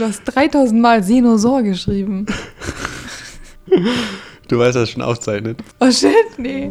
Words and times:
Du 0.00 0.06
hast 0.06 0.24
3000 0.24 0.80
Mal 0.80 1.02
Sinosor 1.02 1.62
geschrieben. 1.62 2.24
Du 4.48 4.58
weißt, 4.58 4.74
das 4.74 4.90
schon 4.90 5.02
aufzeichnet. 5.02 5.62
Oh 5.78 5.90
shit, 5.92 6.10
nee. 6.38 6.70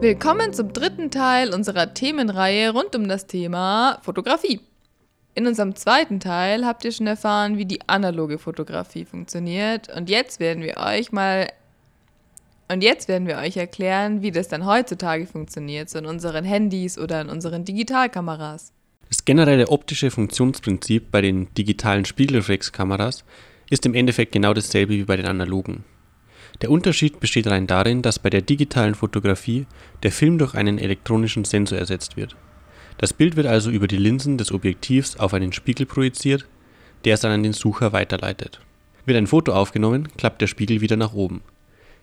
Willkommen 0.00 0.52
zum 0.52 0.72
dritten 0.74 1.10
Teil 1.10 1.54
unserer 1.54 1.94
Themenreihe 1.94 2.70
rund 2.72 2.94
um 2.96 3.08
das 3.08 3.26
Thema 3.26 4.00
Fotografie. 4.02 4.60
In 5.38 5.46
unserem 5.46 5.76
zweiten 5.76 6.18
Teil 6.18 6.66
habt 6.66 6.84
ihr 6.84 6.90
schon 6.90 7.06
erfahren, 7.06 7.58
wie 7.58 7.64
die 7.64 7.78
analoge 7.86 8.40
Fotografie 8.40 9.04
funktioniert 9.04 9.88
und 9.96 10.10
jetzt 10.10 10.40
werden 10.40 10.64
wir 10.64 10.78
euch 10.78 11.12
mal 11.12 11.46
und 12.66 12.82
jetzt 12.82 13.06
werden 13.06 13.28
wir 13.28 13.36
euch 13.36 13.56
erklären, 13.56 14.20
wie 14.20 14.32
das 14.32 14.48
dann 14.48 14.66
heutzutage 14.66 15.26
funktioniert, 15.26 15.90
so 15.90 16.00
in 16.00 16.06
unseren 16.06 16.44
Handys 16.44 16.98
oder 16.98 17.20
in 17.20 17.28
unseren 17.28 17.64
Digitalkameras. 17.64 18.72
Das 19.08 19.24
generelle 19.24 19.68
optische 19.68 20.10
Funktionsprinzip 20.10 21.12
bei 21.12 21.20
den 21.20 21.54
digitalen 21.54 22.04
Spiegelreflexkameras 22.04 23.22
ist 23.70 23.86
im 23.86 23.94
Endeffekt 23.94 24.32
genau 24.32 24.54
dasselbe 24.54 24.94
wie 24.94 25.04
bei 25.04 25.16
den 25.16 25.26
analogen. 25.26 25.84
Der 26.62 26.72
Unterschied 26.72 27.20
besteht 27.20 27.46
rein 27.46 27.68
darin, 27.68 28.02
dass 28.02 28.18
bei 28.18 28.28
der 28.28 28.42
digitalen 28.42 28.96
Fotografie 28.96 29.66
der 30.02 30.10
Film 30.10 30.38
durch 30.38 30.56
einen 30.56 30.78
elektronischen 30.78 31.44
Sensor 31.44 31.78
ersetzt 31.78 32.16
wird. 32.16 32.34
Das 32.98 33.12
Bild 33.12 33.36
wird 33.36 33.46
also 33.46 33.70
über 33.70 33.86
die 33.86 33.96
Linsen 33.96 34.38
des 34.38 34.52
Objektivs 34.52 35.16
auf 35.16 35.32
einen 35.32 35.52
Spiegel 35.52 35.86
projiziert, 35.86 36.46
der 37.04 37.14
es 37.14 37.20
dann 37.20 37.30
an 37.30 37.44
den 37.44 37.52
Sucher 37.52 37.92
weiterleitet. 37.92 38.60
Wird 39.06 39.16
ein 39.16 39.28
Foto 39.28 39.52
aufgenommen, 39.52 40.08
klappt 40.18 40.42
der 40.42 40.48
Spiegel 40.48 40.80
wieder 40.80 40.96
nach 40.96 41.14
oben. 41.14 41.40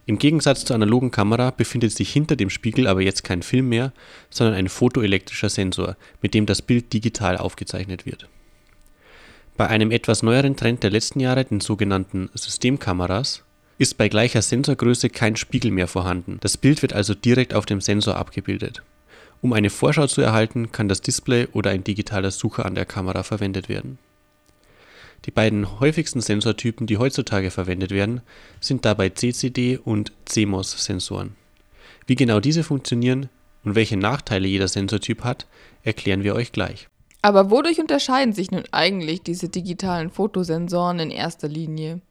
Im 0.07 0.19
Gegensatz 0.19 0.63
zur 0.63 0.75
analogen 0.75 1.11
Kamera 1.11 1.51
befindet 1.51 1.91
sich 1.91 2.13
hinter 2.13 2.35
dem 2.35 2.49
Spiegel 2.49 2.87
aber 2.87 3.01
jetzt 3.01 3.23
kein 3.23 3.41
Film 3.41 3.69
mehr, 3.69 3.91
sondern 4.29 4.55
ein 4.55 4.69
photoelektrischer 4.69 5.49
Sensor, 5.49 5.97
mit 6.21 6.33
dem 6.33 6.45
das 6.45 6.61
Bild 6.61 6.93
digital 6.93 7.37
aufgezeichnet 7.37 8.05
wird. 8.05 8.29
Bei 9.57 9.67
einem 9.67 9.91
etwas 9.91 10.23
neueren 10.23 10.55
Trend 10.55 10.83
der 10.83 10.91
letzten 10.91 11.19
Jahre, 11.19 11.43
den 11.43 11.59
sogenannten 11.59 12.29
Systemkameras, 12.33 13.43
ist 13.77 13.97
bei 13.97 14.07
gleicher 14.07 14.41
Sensorgröße 14.41 15.09
kein 15.09 15.35
Spiegel 15.35 15.71
mehr 15.71 15.87
vorhanden, 15.87 16.37
das 16.41 16.55
Bild 16.55 16.81
wird 16.81 16.93
also 16.93 17.13
direkt 17.13 17.53
auf 17.53 17.65
dem 17.65 17.81
Sensor 17.81 18.15
abgebildet. 18.15 18.83
Um 19.41 19.53
eine 19.53 19.69
Vorschau 19.69 20.07
zu 20.07 20.21
erhalten, 20.21 20.71
kann 20.71 20.87
das 20.87 21.01
Display 21.01 21.47
oder 21.53 21.69
ein 21.69 21.83
digitaler 21.83 22.31
Sucher 22.31 22.65
an 22.65 22.75
der 22.75 22.85
Kamera 22.85 23.23
verwendet 23.23 23.69
werden. 23.69 23.99
Die 25.25 25.31
beiden 25.31 25.79
häufigsten 25.79 26.21
Sensortypen, 26.21 26.87
die 26.87 26.97
heutzutage 26.97 27.49
verwendet 27.51 27.91
werden, 27.91 28.21
sind 28.59 28.85
dabei 28.85 29.09
CCD 29.09 29.77
und 29.77 30.11
CMOS-Sensoren. 30.25 31.35
Wie 32.05 32.15
genau 32.15 32.39
diese 32.39 32.63
funktionieren 32.63 33.29
und 33.63 33.75
welche 33.75 33.97
Nachteile 33.97 34.47
jeder 34.47 34.67
Sensortyp 34.67 35.23
hat, 35.23 35.47
erklären 35.83 36.23
wir 36.23 36.35
euch 36.35 36.51
gleich. 36.51 36.87
Aber 37.23 37.49
wodurch 37.49 37.79
unterscheiden 37.79 38.33
sich 38.33 38.51
nun 38.51 38.65
eigentlich 38.71 39.23
diese 39.23 39.49
digitalen 39.49 40.11
Fotosensoren 40.11 40.99
in 40.99 41.09
erster 41.09 41.47
Linie? 41.47 42.01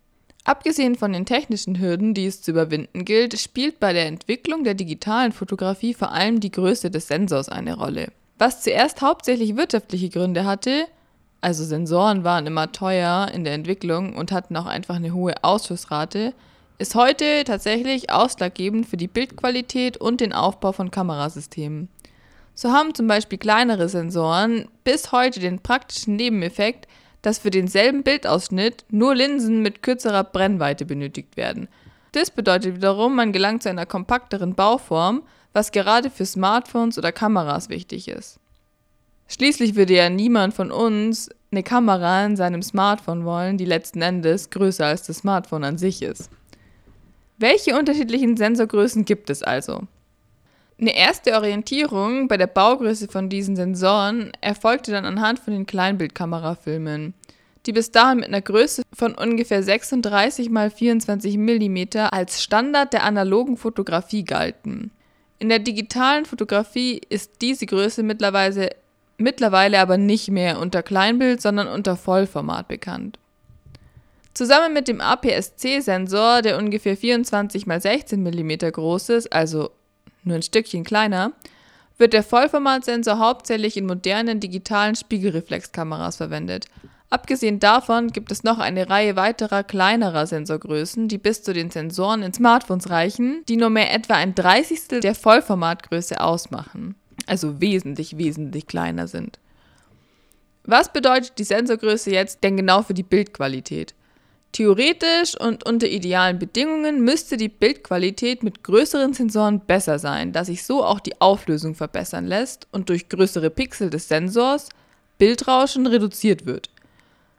Abgesehen 0.45 0.95
von 0.95 1.13
den 1.13 1.25
technischen 1.25 1.81
Hürden, 1.81 2.13
die 2.13 2.27
es 2.27 2.43
zu 2.43 2.51
überwinden 2.51 3.07
gilt, 3.07 3.39
spielt 3.41 3.81
bei 3.81 3.95
der 3.95 4.07
Entwicklung 4.07 4.63
der 4.63 4.75
digitalen 4.75 5.33
Fotografie 5.33 5.95
vor 5.95 6.13
allem 6.13 6.41
die 6.41 6.51
Größe 6.51 6.91
des 6.91 7.09
Sensors 7.09 7.49
eine 7.49 7.77
Rolle. 7.79 8.09
Was 8.39 8.61
zuerst 8.61 9.01
hauptsächlich 9.01 9.57
wirtschaftliche 9.57 10.11
Gründe 10.11 10.45
hatte, 10.45 10.87
also 11.41 11.65
Sensoren 11.65 12.25
waren 12.25 12.47
immer 12.47 12.73
teuer 12.73 13.29
in 13.33 13.45
der 13.45 13.55
Entwicklung 13.55 14.17
und 14.17 14.33
hatten 14.33 14.57
auch 14.57 14.67
einfach 14.67 14.97
eine 14.97 15.15
hohe 15.15 15.35
Ausschussrate, 15.43 16.35
ist 16.79 16.95
heute 16.95 17.45
tatsächlich 17.45 18.11
ausschlaggebend 18.11 18.87
für 18.87 18.97
die 18.97 19.09
Bildqualität 19.09 19.97
und 19.97 20.21
den 20.21 20.33
Aufbau 20.33 20.73
von 20.73 20.91
Kamerasystemen. 20.91 21.89
So 22.55 22.71
haben 22.71 22.95
zum 22.95 23.07
Beispiel 23.07 23.39
kleinere 23.39 23.89
Sensoren 23.89 24.69
bis 24.85 25.13
heute 25.13 25.41
den 25.41 25.61
praktischen 25.61 26.17
Nebeneffekt, 26.17 26.87
dass 27.25 27.39
für 27.39 27.51
denselben 27.51 28.03
Bildausschnitt 28.03 28.85
nur 28.91 29.15
Linsen 29.15 29.63
mit 29.63 29.83
kürzerer 29.83 30.25
Brennweite 30.25 30.85
benötigt 30.85 31.39
werden. 31.39 31.69
Das 32.13 32.31
bedeutet 32.31 32.77
wiederum, 32.77 33.17
man 33.17 33.33
gelangt 33.33 33.63
zu 33.63 33.71
einer 33.71 33.87
kompakteren 33.87 34.55
Bauform, 34.55 35.23
was 35.55 35.73
gerade 35.73 36.11
für 36.11 36.27
Smartphones 36.27 36.99
oder 36.99 37.13
Kameras 37.13 37.71
wichtig 37.71 38.09
ist. 38.09 38.39
Schließlich 39.27 39.75
würde 39.75 39.95
ja 39.95 40.11
niemand 40.11 40.53
von 40.53 40.71
uns 40.71 41.31
eine 41.51 41.63
Kamera 41.63 42.27
in 42.27 42.37
seinem 42.37 42.63
Smartphone 42.63 43.25
wollen, 43.25 43.57
die 43.57 43.65
letzten 43.65 44.03
Endes 44.03 44.51
größer 44.51 44.85
als 44.85 45.05
das 45.05 45.19
Smartphone 45.19 45.65
an 45.65 45.79
sich 45.79 46.03
ist. 46.03 46.29
Welche 47.39 47.79
unterschiedlichen 47.79 48.37
Sensorgrößen 48.37 49.07
gibt 49.07 49.31
es 49.31 49.43
also? 49.43 49.85
Eine 50.81 50.97
erste 50.97 51.35
Orientierung 51.35 52.27
bei 52.27 52.37
der 52.37 52.49
Baugröße 52.49 53.07
von 53.07 53.29
diesen 53.29 53.55
Sensoren 53.55 54.33
erfolgte 54.41 54.91
dann 54.91 55.05
anhand 55.05 55.39
von 55.39 55.53
den 55.53 55.67
Kleinbildkamerafilmen, 55.67 57.15
die 57.65 57.73
bis 57.73 57.93
dahin 57.93 58.19
mit 58.19 58.27
einer 58.27 58.43
Größe 58.43 58.83
von 58.93 59.15
ungefähr 59.15 59.63
36 59.63 60.51
x 60.51 60.75
24 60.75 61.39
mm 61.39 61.79
als 62.11 62.43
Standard 62.43 62.93
der 62.93 63.05
analogen 63.05 63.57
Fotografie 63.57 64.25
galten. 64.25 64.91
In 65.39 65.49
der 65.49 65.61
digitalen 65.61 66.25
Fotografie 66.25 67.01
ist 67.09 67.41
diese 67.41 67.67
Größe 67.67 68.03
mittlerweile, 68.03 68.71
mittlerweile 69.17 69.79
aber 69.79 69.97
nicht 69.97 70.29
mehr 70.29 70.59
unter 70.59 70.83
Kleinbild, 70.83 71.41
sondern 71.41 71.69
unter 71.69 71.97
Vollformat 71.97 72.67
bekannt. 72.67 73.19
Zusammen 74.33 74.75
mit 74.75 74.89
dem 74.89 75.01
APS-C-Sensor, 75.01 76.43
der 76.43 76.59
ungefähr 76.59 76.97
24 76.97 77.69
x 77.69 77.83
16 77.85 78.21
mm 78.21 78.73
groß 78.73 79.11
ist, 79.11 79.33
also 79.33 79.71
nur 80.27 80.37
ein 80.37 80.43
Stückchen 80.43 80.85
kleiner, 80.85 81.33
wird 81.99 82.13
der 82.13 82.23
Vollformatsensor 82.23 83.19
hauptsächlich 83.19 83.77
in 83.77 83.87
modernen 83.87 84.41
digitalen 84.41 84.97
Spiegelreflexkameras 84.97 86.17
verwendet. 86.17 86.67
Abgesehen 87.11 87.61
davon 87.61 88.09
gibt 88.09 88.33
es 88.33 88.43
noch 88.43 88.59
eine 88.59 88.91
Reihe 88.91 89.15
weiterer 89.15 89.63
kleinerer 89.63 90.27
Sensorgrößen, 90.27 91.07
die 91.07 91.19
bis 91.19 91.45
zu 91.45 91.53
den 91.53 91.71
Sensoren 91.71 92.23
in 92.23 92.33
Smartphones 92.33 92.91
reichen, 92.91 93.45
die 93.49 93.57
nur 93.57 93.71
mehr 93.71 93.95
etwa 93.95 94.15
ein 94.15 94.35
Dreißigstel 94.35 95.01
der 95.01 95.15
Vollformatgröße 95.15 96.21
ausmachen, 96.21 96.97
also 97.27 97.61
wesentlich, 97.61 98.19
wesentlich 98.19 98.67
kleiner 98.67 99.07
sind. 99.07 99.39
Was 100.65 100.93
bedeutet 100.93 101.39
die 101.39 101.45
Sensorgröße 101.45 102.11
jetzt 102.11 102.43
denn 102.43 102.57
genau 102.57 102.83
für 102.83 102.95
die 102.95 103.03
Bildqualität? 103.03 103.95
Theoretisch 104.55 105.35
und 105.41 105.67
unter 105.67 105.89
idealen 105.89 106.39
Bedingungen 106.39 107.03
müsste 107.03 107.37
die 107.37 107.49
Bildqualität 107.49 108.45
mit 108.45 108.63
größeren 108.63 109.13
Sensoren 109.13 109.59
besser 109.59 109.99
sein, 109.99 110.31
da 110.31 110.45
sich 110.45 110.63
so 110.63 110.85
auch 110.85 111.01
die 111.01 111.21
Auflösung 111.21 111.75
verbessern 111.75 112.25
lässt 112.25 112.69
und 112.71 112.89
durch 112.89 113.09
größere 113.09 113.51
Pixel 113.51 113.91
des 113.91 114.07
Sensors 114.07 114.69
Bildrauschen 115.19 115.89
reduziert 115.89 116.47
wird. 116.47 116.71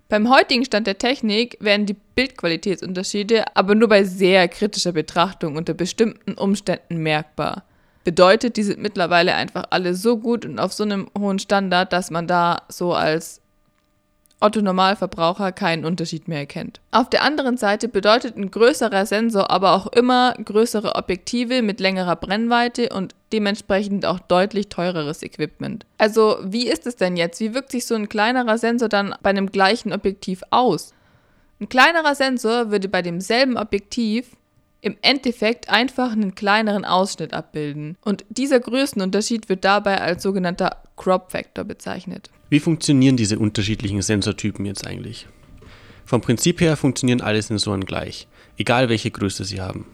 Beim 0.10 0.30
heutigen 0.30 0.66
Stand 0.66 0.88
der 0.88 0.98
Technik 0.98 1.56
werden 1.62 1.86
die 1.86 1.96
Bildqualitätsunterschiede 2.16 3.46
aber 3.56 3.76
nur 3.76 3.88
bei 3.88 4.04
sehr 4.04 4.50
kritischer 4.50 4.92
Betrachtung 4.92 5.56
unter 5.56 5.74
bestimmten 5.74 6.34
Umständen 6.34 6.98
merkbar. 6.98 7.64
Bedeutet, 8.04 8.58
die 8.58 8.64
sind 8.64 8.82
mittlerweile 8.82 9.36
einfach 9.36 9.64
alle 9.70 9.96
so 9.96 10.18
gut 10.18 10.44
und 10.44 10.60
auf 10.60 10.74
so 10.74 10.84
einem 10.84 11.10
hohen 11.18 11.40
Standard, 11.40 11.94
dass 11.94 12.12
man 12.12 12.28
da 12.28 12.64
so 12.68 12.94
als 12.94 13.40
Otto 14.42 14.62
Normalverbraucher 14.62 15.52
keinen 15.52 15.86
Unterschied 15.86 16.28
mehr 16.28 16.40
erkennt. 16.40 16.82
Auf 16.92 17.10
der 17.10 17.24
anderen 17.24 17.58
Seite 17.58 17.88
bedeutet 17.88 18.36
ein 18.36 18.52
größerer 18.52 19.06
Sensor 19.06 19.50
aber 19.50 19.74
auch 19.74 19.88
immer 19.88 20.34
größere 20.34 20.96
Objektive 20.96 21.62
mit 21.62 21.80
längerer 21.80 22.16
Brennweite 22.16 22.90
und 22.90 23.16
dementsprechend 23.32 24.06
auch 24.06 24.20
deutlich 24.20 24.70
teureres 24.70 25.24
Equipment. 25.24 25.86
Also 25.98 26.38
wie 26.44 26.68
ist 26.68 26.86
es 26.86 26.96
denn 26.96 27.18
jetzt? 27.18 27.40
Wie 27.40 27.54
wirkt 27.54 27.72
sich 27.72 27.86
so 27.86 27.96
ein 27.96 28.10
kleinerer 28.10 28.58
Sensor 28.58 28.90
dann 28.90 29.16
bei 29.24 29.30
einem 29.30 29.52
gleichen 29.52 29.94
Objektiv 29.94 30.44
aus? 30.50 30.94
Ein 31.60 31.70
kleinerer 31.70 32.16
Sensor 32.16 32.72
würde 32.72 32.90
bei 32.90 33.02
demselben 33.02 33.58
Objektiv 33.58 34.36
im 34.82 34.98
Endeffekt 35.02 35.70
einfach 35.70 36.12
einen 36.12 36.36
kleineren 36.36 36.86
Ausschnitt 36.86 37.34
abbilden. 37.34 37.98
Und 38.04 38.26
dieser 38.30 38.60
Größenunterschied 38.60 39.50
wird 39.50 39.66
dabei 39.66 40.02
als 40.02 40.24
sogenannter 40.24 40.84
Crop 40.96 41.32
Factor 41.32 41.64
bezeichnet. 41.64 42.30
Wie 42.50 42.60
funktionieren 42.60 43.18
diese 43.18 43.40
unterschiedlichen 43.40 44.02
Sensortypen 44.02 44.66
jetzt 44.66 44.86
eigentlich? 44.86 45.28
Vom 46.06 46.22
Prinzip 46.22 46.62
her 46.62 46.78
funktionieren 46.78 47.22
alle 47.22 47.42
Sensoren 47.42 47.86
gleich, 47.86 48.28
egal 48.58 48.90
welche 48.90 49.10
Größe 49.10 49.44
sie 49.44 49.60
haben. 49.60 49.88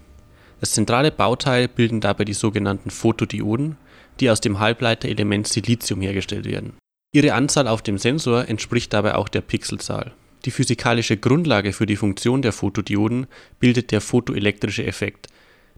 Das 0.59 0.71
zentrale 0.71 1.11
Bauteil 1.11 1.67
bilden 1.67 2.01
dabei 2.01 2.25
die 2.25 2.33
sogenannten 2.33 2.89
Photodioden, 2.89 3.77
die 4.19 4.29
aus 4.29 4.41
dem 4.41 4.59
Halbleiterelement 4.59 5.47
Silizium 5.47 6.01
hergestellt 6.01 6.45
werden. 6.45 6.73
Ihre 7.13 7.33
Anzahl 7.33 7.67
auf 7.67 7.81
dem 7.81 7.97
Sensor 7.97 8.47
entspricht 8.47 8.93
dabei 8.93 9.15
auch 9.15 9.27
der 9.27 9.41
Pixelzahl. 9.41 10.13
Die 10.45 10.51
physikalische 10.51 11.17
Grundlage 11.17 11.71
für 11.71 11.85
die 11.85 11.95
Funktion 11.95 12.41
der 12.41 12.51
Photodioden 12.51 13.27
bildet 13.59 13.91
der 13.91 14.01
photoelektrische 14.01 14.85
Effekt. 14.85 15.27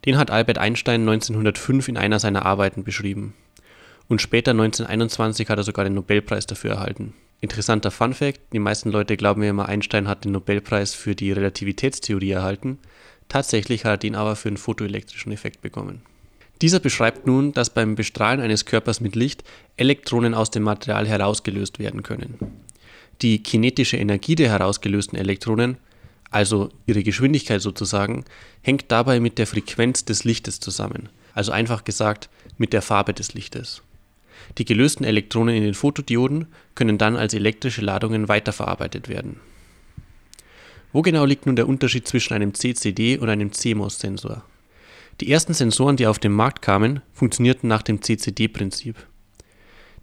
Den 0.05 0.17
hat 0.17 0.31
Albert 0.31 0.57
Einstein 0.57 1.01
1905 1.01 1.89
in 1.89 1.97
einer 1.97 2.19
seiner 2.19 2.45
Arbeiten 2.45 2.83
beschrieben. 2.83 3.33
Und 4.07 4.21
später 4.21 4.51
1921 4.51 5.49
hat 5.49 5.57
er 5.57 5.63
sogar 5.63 5.85
den 5.85 5.93
Nobelpreis 5.95 6.45
dafür 6.45 6.71
erhalten. 6.71 7.13
Interessanter 7.41 7.91
Fun 7.91 8.13
Fact: 8.13 8.39
Die 8.53 8.59
meisten 8.59 8.89
Leute 8.89 9.17
glauben 9.17 9.43
ja 9.43 9.49
immer, 9.49 9.67
Einstein 9.67 10.07
hat 10.07 10.23
den 10.23 10.31
Nobelpreis 10.31 10.93
für 10.93 11.13
die 11.13 11.33
Relativitätstheorie 11.33 12.31
erhalten. 12.31 12.79
Tatsächlich 13.27 13.83
hat 13.83 13.91
er 13.91 13.97
den 13.97 14.15
aber 14.15 14.35
für 14.35 14.47
einen 14.47 14.57
photoelektrischen 14.57 15.31
Effekt 15.31 15.61
bekommen. 15.61 16.01
Dieser 16.61 16.79
beschreibt 16.79 17.27
nun, 17.27 17.51
dass 17.51 17.69
beim 17.69 17.95
Bestrahlen 17.95 18.39
eines 18.39 18.65
Körpers 18.65 19.01
mit 19.01 19.15
Licht 19.15 19.43
Elektronen 19.75 20.33
aus 20.33 20.51
dem 20.51 20.63
Material 20.63 21.05
herausgelöst 21.05 21.79
werden 21.79 22.03
können. 22.03 22.62
Die 23.23 23.41
kinetische 23.41 23.95
Energie 23.95 24.35
der 24.35 24.49
herausgelösten 24.49 25.17
Elektronen, 25.17 25.77
also 26.29 26.69
ihre 26.85 27.03
Geschwindigkeit 27.03 27.61
sozusagen, 27.61 28.25
hängt 28.61 28.91
dabei 28.91 29.21
mit 29.21 29.37
der 29.37 29.47
Frequenz 29.47 30.03
des 30.03 30.25
Lichtes 30.25 30.59
zusammen, 30.59 31.07
also 31.33 31.53
einfach 31.53 31.85
gesagt 31.85 32.29
mit 32.57 32.73
der 32.73 32.81
Farbe 32.81 33.13
des 33.13 33.33
Lichtes. 33.33 33.81
Die 34.57 34.65
gelösten 34.65 35.05
Elektronen 35.05 35.55
in 35.55 35.63
den 35.63 35.73
Photodioden 35.73 36.47
können 36.75 36.97
dann 36.97 37.15
als 37.15 37.33
elektrische 37.33 37.79
Ladungen 37.79 38.27
weiterverarbeitet 38.27 39.07
werden. 39.07 39.39
Wo 40.91 41.01
genau 41.01 41.23
liegt 41.23 41.45
nun 41.45 41.55
der 41.55 41.69
Unterschied 41.69 42.05
zwischen 42.05 42.33
einem 42.33 42.53
CCD 42.53 43.17
und 43.17 43.29
einem 43.29 43.53
CMOS-Sensor? 43.53 44.43
Die 45.21 45.31
ersten 45.31 45.53
Sensoren, 45.53 45.95
die 45.95 46.07
auf 46.07 46.19
den 46.19 46.33
Markt 46.33 46.61
kamen, 46.61 46.99
funktionierten 47.13 47.69
nach 47.69 47.83
dem 47.83 48.01
CCD-Prinzip. 48.01 48.97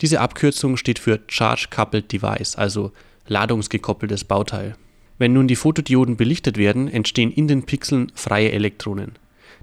Diese 0.00 0.20
Abkürzung 0.20 0.78
steht 0.78 0.98
für 0.98 1.20
Charge 1.28 1.66
Coupled 1.68 2.10
Device, 2.10 2.56
also 2.56 2.92
ladungsgekoppeltes 3.30 4.24
Bauteil. 4.24 4.76
Wenn 5.16 5.32
nun 5.32 5.48
die 5.48 5.56
Photodioden 5.56 6.16
belichtet 6.16 6.58
werden, 6.58 6.88
entstehen 6.88 7.30
in 7.30 7.48
den 7.48 7.64
Pixeln 7.64 8.12
freie 8.14 8.52
Elektronen, 8.52 9.12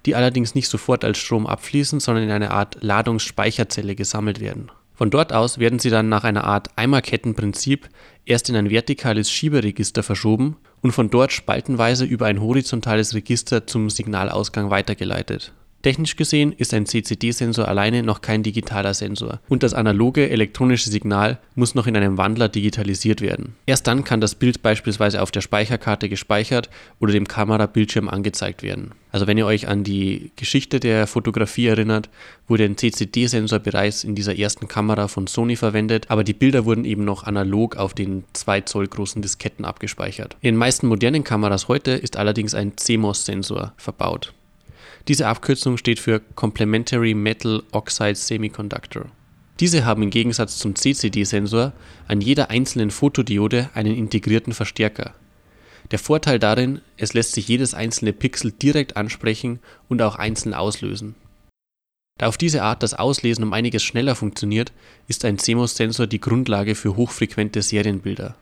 die 0.05 0.15
allerdings 0.15 0.55
nicht 0.55 0.69
sofort 0.69 1.03
als 1.03 1.17
Strom 1.17 1.45
abfließen, 1.45 1.99
sondern 1.99 2.23
in 2.23 2.31
eine 2.31 2.51
Art 2.51 2.77
Ladungsspeicherzelle 2.81 3.95
gesammelt 3.95 4.39
werden. 4.39 4.71
Von 4.95 5.11
dort 5.11 5.33
aus 5.33 5.59
werden 5.59 5.77
sie 5.77 5.91
dann 5.91 6.09
nach 6.09 6.23
einer 6.23 6.45
Art 6.45 6.69
Eimerkettenprinzip 6.75 7.89
erst 8.25 8.49
in 8.49 8.55
ein 8.55 8.71
vertikales 8.71 9.29
Schieberegister 9.29 10.01
verschoben 10.01 10.57
und 10.81 10.91
von 10.91 11.09
dort 11.09 11.31
spaltenweise 11.31 12.05
über 12.05 12.25
ein 12.25 12.41
horizontales 12.41 13.13
Register 13.13 13.67
zum 13.67 13.89
Signalausgang 13.89 14.71
weitergeleitet 14.71 15.53
Technisch 15.83 16.15
gesehen 16.15 16.53
ist 16.53 16.73
ein 16.73 16.85
CCD-Sensor 16.85 17.67
alleine 17.67 18.01
noch 18.01 18.21
kein 18.21 18.41
digitaler 18.41 18.93
Sensor 18.93 19.39
und 19.47 19.61
das 19.63 19.73
analoge 19.73 20.29
elektronische 20.29 20.89
Signal 20.89 21.39
muss 21.55 21.75
noch 21.75 21.87
in 21.87 21.95
einem 21.95 22.17
Wandler 22.17 22.49
digitalisiert 22.49 23.21
werden. 23.21 23.55
Erst 23.67 23.85
dann 23.87 24.03
kann 24.03 24.19
das 24.19 24.35
Bild 24.35 24.63
beispielsweise 24.63 25.21
auf 25.21 25.31
der 25.31 25.41
Speicherkarte 25.41 26.09
gespeichert 26.09 26.69
oder 26.99 27.13
dem 27.13 27.27
Kamerabildschirm 27.27 28.09
angezeigt 28.09 28.63
werden. 28.63 28.91
Also 29.11 29.27
wenn 29.27 29.37
ihr 29.37 29.45
euch 29.45 29.67
an 29.67 29.83
die 29.83 30.31
Geschichte 30.35 30.79
der 30.79 31.07
Fotografie 31.07 31.67
erinnert, 31.67 32.09
wurde 32.47 32.65
ein 32.65 32.77
CCD-Sensor 32.77 33.59
bereits 33.59 34.03
in 34.03 34.15
dieser 34.15 34.37
ersten 34.37 34.67
Kamera 34.67 35.07
von 35.07 35.27
Sony 35.27 35.55
verwendet, 35.55 36.07
aber 36.09 36.23
die 36.23 36.33
Bilder 36.33 36.65
wurden 36.65 36.85
eben 36.85 37.05
noch 37.05 37.23
analog 37.23 37.77
auf 37.77 37.93
den 37.93 38.25
2 38.33 38.61
Zoll 38.61 38.87
großen 38.87 39.21
Disketten 39.21 39.63
abgespeichert. 39.63 40.35
In 40.41 40.55
den 40.55 40.59
meisten 40.59 40.87
modernen 40.87 41.23
Kameras 41.23 41.67
heute 41.67 41.91
ist 41.91 42.17
allerdings 42.17 42.53
ein 42.53 42.75
CMOS-Sensor 42.75 43.73
verbaut. 43.77 44.33
Diese 45.07 45.27
Abkürzung 45.27 45.77
steht 45.77 45.99
für 45.99 46.19
Complementary 46.35 47.13
Metal 47.13 47.63
Oxide 47.71 48.15
Semiconductor. 48.15 49.05
Diese 49.59 49.85
haben 49.85 50.03
im 50.03 50.09
Gegensatz 50.09 50.57
zum 50.57 50.75
CCD-Sensor 50.75 51.71
an 52.07 52.19
jeder 52.19 52.49
einzelnen 52.49 52.91
Fotodiode 52.91 53.69
einen 53.73 53.95
integrierten 53.95 54.53
Verstärker. 54.53 55.13
Der 55.91 55.99
Vorteil 55.99 56.39
darin, 56.39 56.81
es 56.97 57.13
lässt 57.13 57.31
sich 57.31 57.47
jedes 57.47 57.73
einzelne 57.73 58.11
Pixel 58.11 58.51
direkt 58.51 58.97
ansprechen 58.97 59.59
und 59.87 60.01
auch 60.01 60.17
einzeln 60.17 60.53
auslösen. 60.53 61.15
Da 62.19 62.27
auf 62.27 62.37
diese 62.37 62.63
Art 62.63 62.83
das 62.83 62.93
Auslesen 62.93 63.45
um 63.45 63.53
einiges 63.53 63.83
schneller 63.83 64.15
funktioniert, 64.15 64.73
ist 65.07 65.23
ein 65.23 65.37
CMOS-Sensor 65.37 66.07
die 66.07 66.19
Grundlage 66.19 66.75
für 66.75 66.97
hochfrequente 66.97 67.61
Serienbilder 67.61 68.35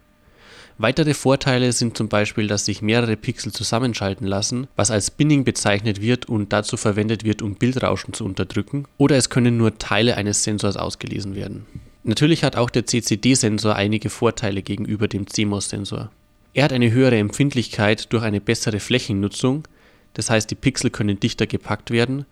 Weitere 0.78 1.14
Vorteile 1.14 1.72
sind 1.72 1.96
zum 1.96 2.10
Beispiel, 2.10 2.48
dass 2.48 2.66
sich 2.66 2.82
mehrere 2.82 3.16
Pixel 3.16 3.54
zusammenschalten 3.54 4.28
lassen, 4.28 4.68
was 4.76 4.92
als 4.92 5.10
Binning 5.10 5.46
bezeichnet 5.46 6.02
wird 6.02 6.28
und 6.28 6.52
dazu 6.52 6.76
verwendet 6.76 7.24
wird, 7.24 7.42
um 7.42 7.56
Bildrauschen 7.56 8.14
zu 8.14 8.26
unterdrücken, 8.26 8.86
oder 8.98 9.16
es 9.16 9.30
können 9.30 9.56
nur 9.56 9.78
Teile 9.78 10.18
eines 10.18 10.44
Sensors 10.44 10.76
ausgelesen 10.76 11.34
werden. 11.34 11.66
Natürlich 12.04 12.44
hat 12.44 12.58
auch 12.58 12.70
der 12.70 12.86
CCD-Sensor 12.86 13.76
einige 13.76 14.10
Vorteile 14.10 14.62
gegenüber 14.62 15.08
dem 15.08 15.28
CMOS-Sensor. 15.28 16.12
Er 16.54 16.64
hat 16.66 16.74
eine 16.74 16.92
höhere 16.92 17.18
Empfindlichkeit 17.18 18.12
durch 18.12 18.24
eine 18.24 18.42
bessere 18.42 18.82
Flächennutzung, 18.82 19.66
das 20.14 20.30
heißt 20.30 20.52
die 20.52 20.56
Pixel 20.56 20.90
können 20.90 21.22
dichter 21.22 21.48
gepackt 21.48 21.90
werden 21.90 22.26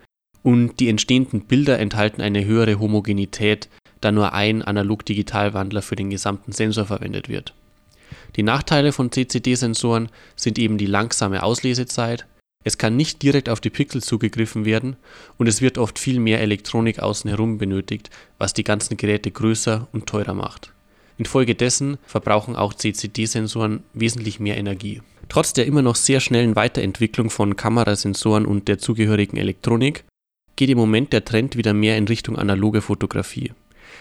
und 0.44 0.82
die 0.82 0.90
entstehenden 0.90 1.46
Bilder 1.46 1.80
enthalten 1.80 2.22
eine 2.22 2.44
höhere 2.44 2.78
Homogenität, 2.78 3.70
da 4.02 4.12
nur 4.12 4.34
ein 4.34 4.62
Analog-Digital-Wandler 4.62 5.82
für 5.82 5.96
den 5.96 6.10
gesamten 6.10 6.52
Sensor 6.52 6.86
verwendet 6.86 7.30
wird. 7.30 7.54
Die 8.36 8.44
Nachteile 8.44 8.92
von 8.92 9.12
CCD-Sensoren 9.12 10.10
sind 10.36 10.58
eben 10.58 10.78
die 10.78 10.88
langsame 10.88 11.44
Auslesezeit, 11.44 12.26
es 12.64 12.78
kann 12.78 12.96
nicht 12.96 13.22
direkt 13.22 13.50
auf 13.50 13.60
die 13.60 13.70
Pixel 13.70 14.02
zugegriffen 14.02 14.66
werden 14.66 14.96
und 15.38 15.48
es 15.48 15.62
wird 15.62 15.78
oft 15.78 16.00
viel 16.00 16.20
mehr 16.20 16.42
Elektronik 16.42 17.00
außen 17.00 17.30
herum 17.30 17.58
benötigt, 17.58 18.10
was 18.38 18.54
die 18.54 18.64
ganzen 18.64 18.98
Geräte 18.98 19.32
größer 19.32 19.88
und 19.92 20.08
teurer 20.08 20.34
macht. 20.34 20.72
Infolgedessen 21.18 21.98
verbrauchen 22.06 22.56
auch 22.56 22.74
CCD-Sensoren 22.74 23.84
wesentlich 23.94 24.40
mehr 24.40 24.58
Energie. 24.58 25.02
Trotz 25.30 25.54
der 25.54 25.66
immer 25.66 25.82
noch 25.82 25.96
sehr 25.96 26.20
schnellen 26.20 26.56
Weiterentwicklung 26.56 27.30
von 27.30 27.56
Kamerasensoren 27.56 28.46
und 28.46 28.68
der 28.68 28.80
zugehörigen 28.80 29.38
Elektronik 29.38 30.06
geht 30.56 30.70
im 30.70 30.78
Moment 30.78 31.14
der 31.14 31.26
Trend 31.26 31.58
wieder 31.58 31.74
mehr 31.74 31.98
in 31.98 32.08
Richtung 32.08 32.38
analoge 32.38 32.82
Fotografie. 32.82 33.52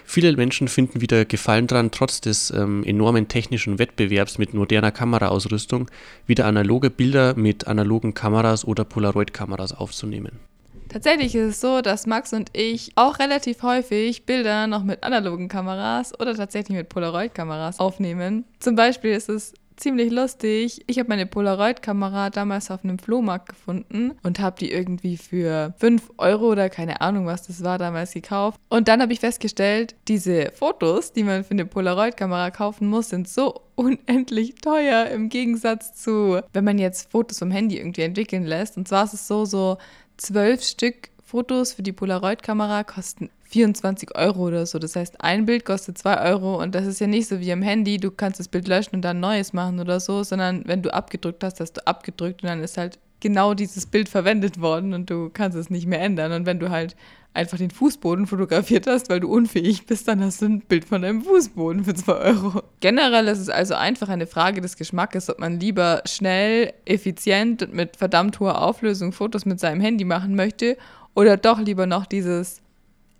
Viele 0.04 0.36
Menschen 0.36 0.68
finden 0.68 1.00
wieder 1.00 1.24
Gefallen 1.24 1.66
daran, 1.66 1.90
trotz 1.90 2.20
des 2.20 2.50
ähm, 2.50 2.84
enormen 2.84 3.28
technischen 3.28 3.78
Wettbewerbs 3.78 4.38
mit 4.38 4.54
moderner 4.54 4.90
Kameraausrüstung 4.90 5.90
wieder 6.26 6.46
analoge 6.46 6.90
Bilder 6.90 7.34
mit 7.34 7.66
analogen 7.66 8.14
Kameras 8.14 8.64
oder 8.64 8.84
Polaroid-Kameras 8.84 9.72
aufzunehmen. 9.72 10.40
Tatsächlich 10.88 11.34
ist 11.34 11.48
es 11.48 11.60
so, 11.62 11.80
dass 11.80 12.06
Max 12.06 12.34
und 12.34 12.50
ich 12.52 12.92
auch 12.96 13.18
relativ 13.18 13.62
häufig 13.62 14.26
Bilder 14.26 14.66
noch 14.66 14.84
mit 14.84 15.02
analogen 15.02 15.48
Kameras 15.48 16.12
oder 16.20 16.34
tatsächlich 16.34 16.76
mit 16.76 16.90
Polaroid-Kameras 16.90 17.80
aufnehmen. 17.80 18.44
Zum 18.58 18.76
Beispiel 18.76 19.12
ist 19.12 19.30
es 19.30 19.54
ziemlich 19.76 20.10
lustig. 20.10 20.82
Ich 20.86 20.98
habe 20.98 21.08
meine 21.08 21.26
Polaroid-Kamera 21.26 22.30
damals 22.30 22.70
auf 22.70 22.84
einem 22.84 22.98
Flohmarkt 22.98 23.48
gefunden 23.50 24.12
und 24.22 24.40
habe 24.40 24.56
die 24.58 24.72
irgendwie 24.72 25.16
für 25.16 25.74
5 25.78 26.12
Euro 26.18 26.50
oder 26.52 26.70
keine 26.70 27.00
Ahnung, 27.00 27.26
was 27.26 27.46
das 27.46 27.62
war, 27.62 27.78
damals 27.78 28.12
gekauft. 28.12 28.60
Und 28.68 28.88
dann 28.88 29.00
habe 29.02 29.12
ich 29.12 29.20
festgestellt, 29.20 29.94
diese 30.08 30.52
Fotos, 30.54 31.12
die 31.12 31.24
man 31.24 31.44
für 31.44 31.52
eine 31.52 31.66
Polaroid-Kamera 31.66 32.50
kaufen 32.50 32.88
muss, 32.88 33.08
sind 33.08 33.28
so 33.28 33.60
unendlich 33.74 34.54
teuer 34.56 35.06
im 35.06 35.28
Gegensatz 35.28 35.94
zu, 35.94 36.40
wenn 36.52 36.64
man 36.64 36.78
jetzt 36.78 37.10
Fotos 37.10 37.38
vom 37.38 37.50
Handy 37.50 37.78
irgendwie 37.78 38.02
entwickeln 38.02 38.44
lässt. 38.44 38.76
Und 38.76 38.88
zwar 38.88 39.04
ist 39.04 39.14
es 39.14 39.26
so, 39.26 39.44
so 39.44 39.78
zwölf 40.16 40.62
Stück 40.62 41.10
Fotos 41.32 41.72
für 41.72 41.82
die 41.82 41.92
Polaroid-Kamera 41.92 42.84
kosten 42.84 43.30
24 43.44 44.14
Euro 44.14 44.48
oder 44.48 44.66
so. 44.66 44.78
Das 44.78 44.96
heißt, 44.96 45.24
ein 45.24 45.46
Bild 45.46 45.64
kostet 45.64 45.96
2 45.96 46.30
Euro 46.30 46.60
und 46.60 46.74
das 46.74 46.84
ist 46.84 47.00
ja 47.00 47.06
nicht 47.06 47.26
so 47.26 47.40
wie 47.40 47.50
am 47.50 47.62
Handy, 47.62 47.96
du 47.96 48.10
kannst 48.10 48.38
das 48.38 48.48
Bild 48.48 48.68
löschen 48.68 48.96
und 48.96 49.02
dann 49.02 49.18
neues 49.18 49.54
machen 49.54 49.80
oder 49.80 49.98
so, 49.98 50.24
sondern 50.24 50.62
wenn 50.66 50.82
du 50.82 50.92
abgedrückt 50.92 51.42
hast, 51.42 51.58
hast 51.58 51.72
du 51.72 51.86
abgedrückt 51.86 52.42
und 52.42 52.50
dann 52.50 52.62
ist 52.62 52.76
halt 52.76 52.98
genau 53.20 53.54
dieses 53.54 53.86
Bild 53.86 54.10
verwendet 54.10 54.60
worden 54.60 54.92
und 54.92 55.08
du 55.08 55.30
kannst 55.32 55.56
es 55.56 55.70
nicht 55.70 55.86
mehr 55.86 56.02
ändern. 56.02 56.32
Und 56.32 56.44
wenn 56.44 56.58
du 56.58 56.68
halt 56.68 56.96
einfach 57.32 57.56
den 57.56 57.70
Fußboden 57.70 58.26
fotografiert 58.26 58.86
hast, 58.86 59.08
weil 59.08 59.20
du 59.20 59.28
unfähig 59.32 59.86
bist, 59.86 60.08
dann 60.08 60.22
hast 60.22 60.42
du 60.42 60.46
ein 60.46 60.60
Bild 60.60 60.84
von 60.84 61.00
deinem 61.00 61.22
Fußboden 61.22 61.84
für 61.84 61.94
2 61.94 62.12
Euro. 62.12 62.62
Generell 62.80 63.26
ist 63.28 63.38
es 63.38 63.48
also 63.48 63.72
einfach 63.74 64.10
eine 64.10 64.26
Frage 64.26 64.60
des 64.60 64.76
Geschmackes, 64.76 65.30
ob 65.30 65.38
man 65.38 65.58
lieber 65.58 66.02
schnell, 66.04 66.74
effizient 66.84 67.62
und 67.62 67.72
mit 67.72 67.96
verdammt 67.96 68.38
hoher 68.38 68.60
Auflösung 68.60 69.12
Fotos 69.12 69.46
mit 69.46 69.60
seinem 69.60 69.80
Handy 69.80 70.04
machen 70.04 70.34
möchte 70.34 70.76
oder 71.14 71.36
doch 71.36 71.58
lieber 71.58 71.86
noch 71.86 72.06
dieses 72.06 72.62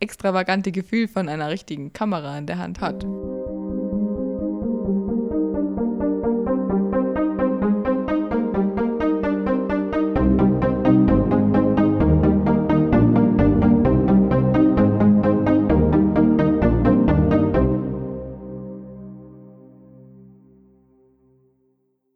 extravagante 0.00 0.72
Gefühl 0.72 1.08
von 1.08 1.28
einer 1.28 1.50
richtigen 1.50 1.92
Kamera 1.92 2.36
in 2.36 2.46
der 2.46 2.58
Hand 2.58 2.80
hat. 2.80 3.04